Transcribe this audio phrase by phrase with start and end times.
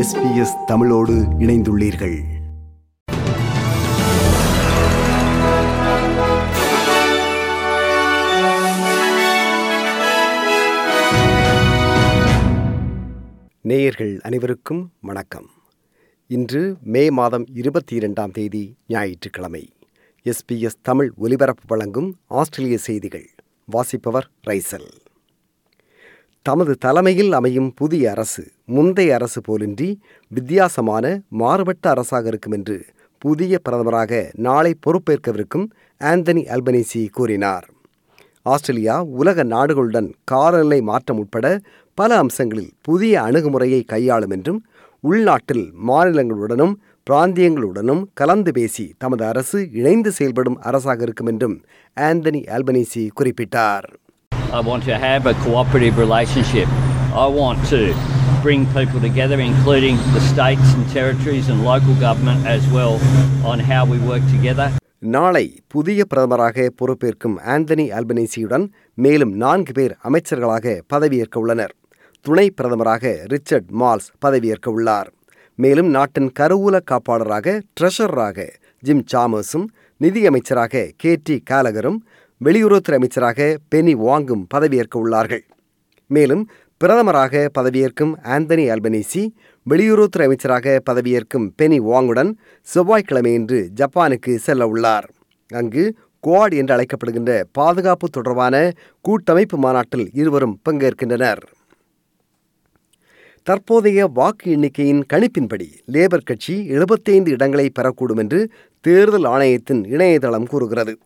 [0.00, 2.24] SBS தமிழோடு இணைந்துள்ளீர்கள்.
[13.60, 15.46] நேயர்கள் அனைவருக்கும் வணக்கம்.
[16.26, 19.72] இன்று மே மாதம் இருபத்தி இரண்டாம் தேதி ஞாயிற்றுக்கிழமை.
[20.24, 23.30] எஸ்பிஎஸ் தமிழ் ஒலிபரப்பு வழங்கும் ஆஸ்திரேலிய செய்திகள்.
[23.66, 25.08] வாசிப்பவர் ரைசல்.
[26.46, 29.88] தமது தலைமையில் அமையும் புதிய அரசு முந்தைய அரசு போலின்றி
[30.28, 32.76] வித்தியாசமான மாறுபட்ட அரசாக இருக்கும் என்று
[33.18, 35.66] புதிய பிரதமராக நாளை பொறுப்பேற்கவிருக்கும்
[36.00, 37.66] ஆந்தனி அல்பனீசி கூறினார்.
[38.42, 41.46] ஆஸ்திரேலியா உலக நாடுகளுடன் காலநிலை மாற்றம் உட்பட
[41.94, 44.60] பல அம்சங்களில் புதிய அணுகுமுறையை கையாளும் என்றும்
[45.00, 46.74] உள்நாட்டில் மாநிலங்களுடனும்
[47.10, 51.56] பிராந்தியங்களுடனும் கலந்து பேசி தமது அரசு இணைந்து செயல்படும் அரசாக இருக்கும் என்றும்
[51.96, 53.88] ஆந்தனி அல்பனீசி குறிப்பிட்டார்.
[54.50, 56.68] I want to have a cooperative relationship.
[57.16, 57.80] I want to
[58.42, 62.94] bring people together, including the states and territories and local government as well,
[63.44, 64.68] on how we work together.
[65.08, 68.64] நாளை புதிய பிரதமராக பொறுப்பேற்கும் ஆந்தனி அல்பனேசியுடன்
[68.98, 71.72] மேலும் நான்கு பேர் அமைச்சர்களாக பதவியேற்க உள்ளனர்
[72.26, 75.10] துணை பிரதமராக ரிச்சர்ட் மால்ஸ் பதவியேற்க உள்ளார்
[75.58, 78.48] மேலும் நாட்டின் கருவூல காப்பாளராக ட்ரெஷரராக
[78.82, 79.66] ஜிம் சாமர்ஸும்
[80.00, 81.98] நிதியமைச்சராக கே டி காலகரும்
[82.44, 85.42] வெளியுறவுத்துறை அமைச்சராக பெனி வாங்கும் பதவியேற்க உள்ளார்கள்.
[86.06, 86.48] மேலும்
[86.84, 89.22] பிரதமராக பதவியேற்கும் ஆந்தனி அல்பனீசி
[89.66, 92.30] வெளியுறவுத்துறை அமைச்சராக பதவியேற்கும் பெனி வாங்குடன்
[92.74, 95.10] செவ்வாய்க்கிழமையன்று ஜப்பானுக்கு செல்ல உள்ளார்.
[95.50, 95.84] அங்கு
[96.26, 101.42] குவாட் என்று அழைக்கப்படுகின்ற பாதுகாப்பு தொடர்பான கூட்டமைப்பு மாநாட்டில் இருவரும் பங்கேற்கின்றனர்.
[103.42, 110.98] தற்போதைய வாக்கு எண்ணிக்கையின் கணிப்பின்படி லேபர் கட்சி எழுபத்தைந்து இடங்களை பெறக்கூடும் என்று தேர்தல் ஆணையத்தின் இணையதளம் கூறுகிறது.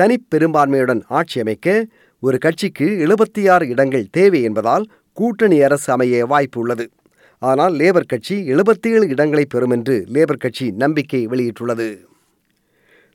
[0.00, 1.86] தனிப்பெரும்பான்மையுடன் ஆட்சி அமைக்க
[2.20, 6.86] ஒரு கட்சிக்கு எழுபத்தி ஆறு இடங்கள் தேவை என்பதால் கூட்டணி அரசு அமைய வாய்ப்பு உள்ளது.
[7.38, 11.88] ஆனால் லேபர் கட்சி எழுபத்தி ஏழு இடங்களை பெறும் என்று லேபர் கட்சி நம்பிக்கை வெளியிட்டுள்ளது.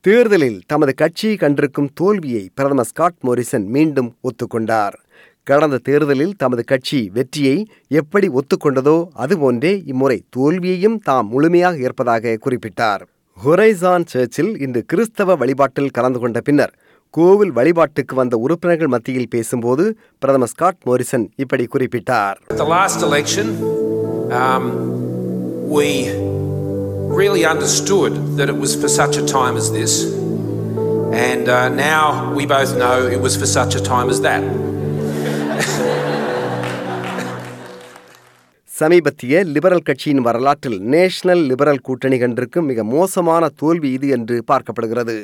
[0.00, 4.96] தேர்தலில் தமது கட்சி கண்டிருக்கும் தோல்வியை பிரதமர் ஸ்காட் மோரிசன் மீண்டும் ஒத்துக்கொண்டார்.
[5.42, 7.56] கடந்த தேர்தலில் தமது கட்சி வெற்றியை
[7.88, 13.02] எப்படி ஒத்துக்கொண்டதோ அதுபோன்றே இம்முறை தோல்வியையும் தாம் முழுமையாக ஏற்பதாக குறிப்பிட்டார்.
[13.42, 16.72] ஹொரைசான் சர்ச்சில் இன்று கிறிஸ்தவ வழிபாட்டில் கலந்து கொண்ட பின்னர்
[17.14, 19.84] கோவில் வழிபாட்டுக்கு வந்த உறுப்பினர்கள் மத்தியில் பேசும்போது
[20.18, 23.46] பிரதமர் ஸ்காட் மோரிசன் இப்படி குறிப்பிட்டார் The last election,
[24.40, 24.64] um,
[25.76, 25.88] we
[27.20, 29.94] really understood that it was for such a time as this,
[31.28, 32.02] and uh, now
[32.36, 34.44] we both know it was for such a time as that.
[38.80, 45.16] சமீபத்திய liberal கட்சியின் வரலாற்றில் national liberal கூட்டணி கண்டிருக்கும் மிக மோசமான தோல்வி இது என்று பார்க்கப்படுகிறது.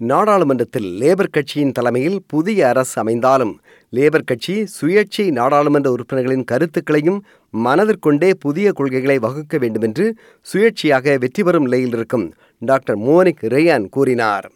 [0.00, 3.54] நாடாளுமன்றத்தில் லேபர் கட்சியின் தலைமையில் புதிய அரசு அமைந்தாலும்
[3.92, 7.20] லேபர் கட்சி சுயேட்சை நாடாளுமன்ற உறுப்பினர்களின் கருத்துக்களையும்
[7.54, 10.06] மனதிற்கொண்டே புதிய கொள்கைகளை வகுக்க வேண்டுமென்று
[10.46, 12.26] சுயேட்சையாக வெற்றி பெறும் நிலையில் இருக்கும்
[12.62, 14.48] டாக்டர் மோனிக் ரேயான் கூறினார்.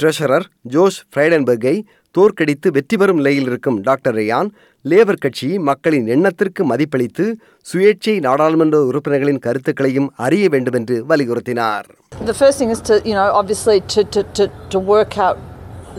[0.00, 1.76] ட்ரெஷரர் ஜோஷ் ஃப்ரைடன்பர்கை
[2.16, 4.48] தோற்கடித்து வெற்றி பெறும் நிலையில் இருக்கும் டாக்டர் ரேயான்
[4.90, 7.24] லேபர் கட்சி மக்களின் எண்ணத்திற்கு மதிப்பளித்து
[7.70, 11.86] சுயேட்சை நாடாளுமன்ற உறுப்பினர்களின் கருத்துக்களையும் அறிய வேண்டும் என்று வலியுறுத்தினார்
[12.30, 14.44] The first thing is to, you know, obviously to, to, to,
[14.74, 15.38] to work out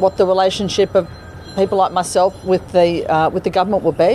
[0.03, 1.05] what the relationship of
[1.57, 4.13] people like myself with the uh, with the government will be,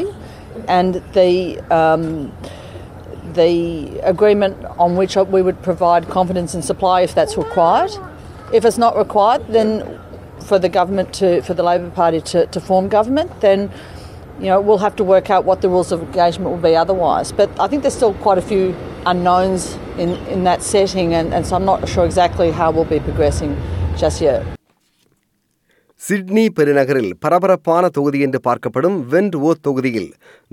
[0.79, 1.31] and the
[1.71, 2.05] um,
[3.35, 3.53] the
[4.05, 7.93] agreement on which we would provide confidence and supply if that's required.
[8.53, 9.69] If it's not required, then
[10.43, 13.71] for the government to for the Labor Party to, to form government, then
[14.39, 17.33] you know we'll have to work out what the rules of engagement will be otherwise.
[17.33, 18.75] But I think there's still quite a few
[19.07, 23.01] unknowns in, in that setting, and, and so I'm not sure exactly how we'll be
[23.01, 23.57] progressing
[23.97, 24.62] just yet.
[26.03, 30.09] Sydney பெருநகரில் பரபரப்பான தொகுதி என்று பார்க்கப்படும் vent ஓ தொகுதியில்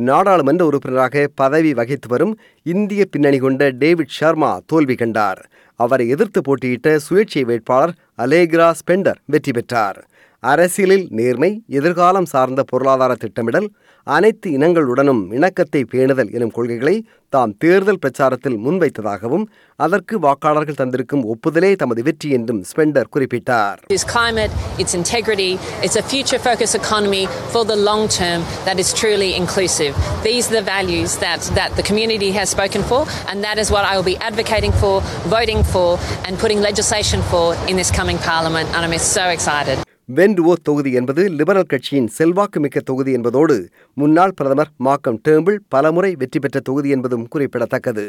[0.07, 2.33] நாடாளுமன்ற உறுப்பினராக பதவி வகித்து வரும்
[2.73, 5.41] இந்திய பின்னணி கொண்ட டேவிட் ஷர்மா தோல்வி கண்டார்.
[5.79, 9.99] அவரை எதிர்த்து போட்டியிட்ட சுயேட்சை வேட்பாளர் அலேக்ரா ஸ்பெண்டர் வெற்றி பெற்றார்.
[10.43, 13.69] அரசியலில் நேர்மை எதிர்காலம் சார்ந்த பொருளாதார திட்டமிடல்
[14.07, 16.93] அனைத்து இனங்களுடனும் இணக்கத்தை பேணுதல் எனும் கொள்கைகளை
[17.33, 19.43] தாம் தேர்தல் பிரச்சாரத்தில் முன்வைத்ததாகவும்
[19.79, 25.51] அதற்கு வாக்காளர்கள் தந்திருக்கும் ஒப்புதலே தமது வெற்றி என்றும் ஸ்பெண்டர் குறிப்பிட்டார் It's climate, it's integrity,
[25.85, 28.39] it's a future focused economy for the long term
[28.69, 29.93] that is truly inclusive.
[30.23, 33.85] These are the values that, that the community has spoken for, and that is what
[33.85, 34.95] I will be advocating for,
[35.27, 35.89] voting for,
[36.25, 39.77] and putting legislation for in this coming parliament, and I'm so excited.
[40.17, 43.55] வெண்ட் தொகுதி என்பது liberal கட்சியின் செல்வாக்குமிக்க தொகுதி என்பதோடு
[43.93, 48.05] முன்னாள் பிரதமர் Markham temple பலமுறை வெற்றி பெற்ற தொகுதி என்பதும் குறிப்பிடத்தக்கது.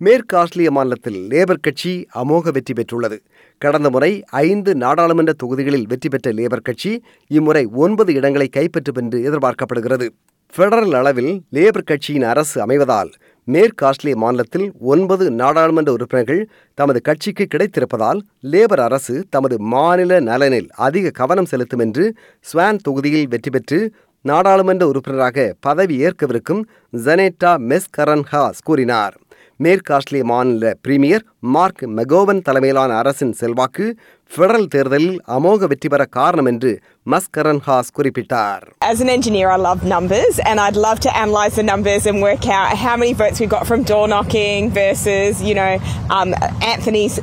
[0.00, 3.18] மேற்கு ஆஸ்திரேலிய மாநிலத்தில் லேபர் கட்சி அமோக வெற்றி பெற்றுள்ளது.
[3.58, 10.08] கடந்த முறை ஐந்து நாடாளுமன்ற தொகுதிகளில் வெற்றி பெற்ற லேபர் கட்சி இம்முறை ஒன்பது இடங்களை கைப்பற்றும் என்று எதிர்பார்க்கப்படுகிறது.
[10.54, 13.12] பெடரல் அளவில் லேபர் கட்சியின் அரசு அமைவதால்
[13.48, 16.42] மேற்கு ஆஸ்திரேலிய மாநிலத்தில் ஒன்பது நாடாளுமன்ற உறுப்பினர்கள்
[16.78, 18.20] தமது கட்சிக்கு கிடைத்திருப்பதால்
[18.52, 22.06] லேபர் அரசு தமது மாநில நலனில் அதிக கவனம் செலுத்தும் என்று
[22.46, 23.78] ஸ்வான் தொகுதியில் வெற்றி பெற்று
[24.24, 26.62] நாடாளுமன்ற உறுப்பினராக பதவி ஏற்கவிருக்கும்
[27.06, 29.14] ஜனேட்டா மெஸ்கரன் ஹாஸ் கூறினார்.
[29.60, 31.22] மேற்கு ஆஸ்திரேலிய மாநில பிரீமியர்
[31.54, 33.86] மார்க் மெகோவன் தலைமையிலான அரசின் செல்வாக்கு
[34.30, 36.72] ஃபெடரல் தேர்தலில் அமோக வெற்றி பெற காரணம் என்று
[37.06, 41.66] மஸ்கரன் ஹாஸ் குறிப்பிட்டார் As an engineer, I love numbers, and I'd love to analyze the
[41.72, 45.72] numbers and work out how many votes we got from door knocking versus, you know,
[46.16, 46.30] um,
[46.74, 47.16] Anthony's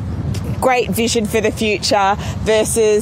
[0.61, 2.09] great vision for the future
[2.45, 3.01] versus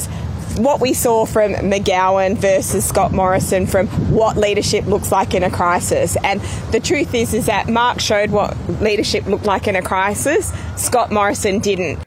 [0.58, 5.50] what we saw from McGowan versus Scott Morrison from what leadership looks like in a
[5.50, 6.16] crisis.
[6.22, 6.40] And
[6.70, 10.52] the truth is, is that Mark showed what leadership looked like in a crisis.
[10.76, 11.98] Scott Morrison didn't.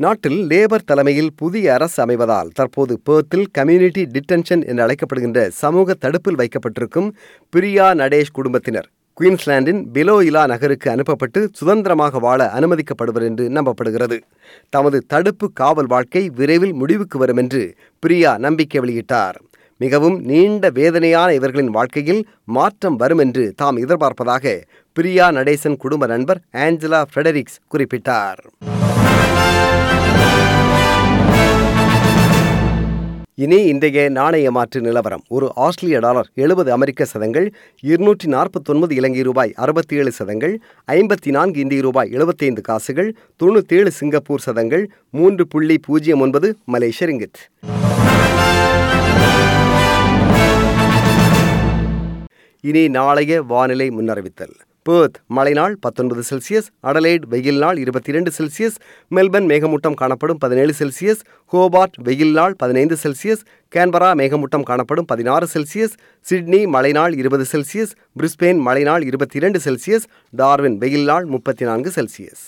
[0.00, 7.08] நாட்டில் labour தலைமையில் புதிய அரசு அமைவதால் தற்போது பேர்த்தில் community detention என்று அழைக்கப்படுகின்ற சமூக தடுப்பில் வைக்கப்பட்டிருக்கும்
[7.50, 8.88] பிரியா நடேஷ் குடும்பத்தினர்
[9.20, 9.78] குயின்ஸ்லாந்தின்
[10.28, 14.16] இலா நகருக்கு அனுப்பப்பட்டு சுதந்திரமாக வாழ அனுமதிக்கப்படுவர் என்று நம்பப்படுகிறது.
[14.68, 19.38] தமது தடுப்பு காவல் வாழ்க்கை விரைவில் முடிவுக்கு வரும் என்று பிரியா நம்பிக்கை வெளியிட்டார்.
[19.76, 24.54] மிகவும் நீண்ட வேதனையான இவர்களின் வாழ்க்கையில் மாற்றம் வரும் என்று தாம் எதிர்பார்ப்பதாக
[24.92, 28.42] பிரியா நடேசன் குடும்ப நண்பர் ஆஞ்சலா ஃப்ரெடரிக்ஸ் குறிப்பிட்டார்.
[33.44, 35.22] இனி இன்றைய நாணய மாற்று நிலவரம்.
[35.28, 37.46] ஒரு ஆஸ்திரேலிய டாலர் எழுபது அமெரிக்க சதங்கள்
[37.80, 40.54] இருநூற்றி நாற்பத்தொன்பது இலங்கை ரூபாய் அறுபத்தி ஏழு சதங்கள்
[40.92, 43.10] ஐம்பத்தி நான்கு இந்திய ரூபாய் எழுபத்தைந்து காசுகள்
[43.42, 47.42] தொண்ணூற்றேழு சிங்கப்பூர் சதங்கள் மூன்று புள்ளி பூஜ்ஜியம் ஒன்பது மலேசிய ரிங்கித்
[52.60, 54.56] இனி நாளைய வானிலை முன்னறிவித்தல்.
[54.88, 58.76] பேர்த் மழை நாள் பத்தொன்பது செல்சியஸ் அடலைட் வெயில் நாள் இருபத்தி இரண்டு செல்சியஸ்
[59.10, 61.22] மெல்பர்ன் மேகமூட்டம் காணப்படும் பதினேழு செல்சியஸ்
[61.52, 63.42] ஹோபார்ட் வெயில் நாள் பதினைந்து செல்சியஸ்
[63.74, 65.96] கேன்பரா மேகமூட்டம் காணப்படும் பதினாறு செல்சியஸ்
[66.26, 71.64] சிட்னி மழை நாள் இருபது செல்சியஸ் பிரிஸ்பெயின் மழை நாள் இருபத்தி இரண்டு செல்சியஸ் டார்வின் வெயில் நாள் முப்பத்தி
[71.64, 72.44] நான்கு செல்சியஸ்.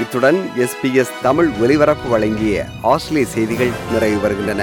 [0.00, 4.62] இத்துடன் எஸ்பிஎஸ் தமிழ் ஒலிபரப்பு வழங்கிய ஆஸ்திரேலிய செய்திகள் நிறைவு வருகின்றன